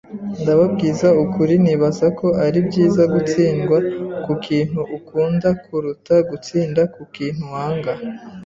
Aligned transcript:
Ndababwiza 0.41 1.07
ukuri 1.23 1.53
nibaza 1.63 2.07
ko 2.19 2.27
ari 2.45 2.59
byiza 2.67 3.01
gutsindwa 3.13 3.77
ku 4.23 4.31
kintu 4.45 4.79
ukunda 4.97 5.49
kuruta 5.63 6.15
gutsinda 6.29 6.81
ku 6.93 7.01
kintu 7.15 7.43
wanga. 7.53 7.91